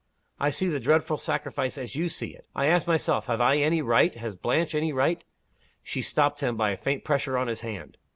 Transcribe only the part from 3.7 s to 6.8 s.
right, has Blanche any right" She stopped him by a